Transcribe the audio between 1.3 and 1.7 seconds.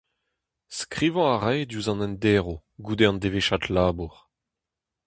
a rae